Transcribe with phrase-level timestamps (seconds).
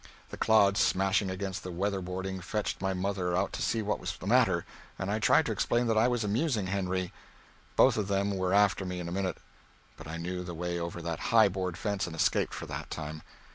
[0.31, 4.17] The clods smashing against the weather boarding fetched my mother out to see what was
[4.17, 4.65] the matter,
[4.97, 7.13] and I tried to explain that I was amusing Henry.
[7.75, 9.37] Both of them were after me in a minute,
[9.97, 13.21] but I knew the way over that high board fence and escaped for that time.